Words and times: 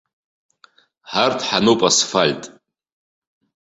Ҳарҭ 1.11 1.39
ҳануп 1.47 1.81
асфальт. 1.89 2.43